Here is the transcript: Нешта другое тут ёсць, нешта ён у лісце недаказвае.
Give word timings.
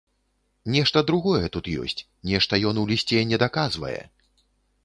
Нешта 0.75 1.03
другое 1.11 1.45
тут 1.57 1.69
ёсць, 1.83 2.01
нешта 2.31 2.53
ён 2.71 2.83
у 2.85 2.87
лісце 2.93 3.23
недаказвае. 3.33 3.99